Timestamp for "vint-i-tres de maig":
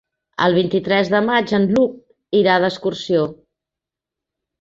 0.59-1.53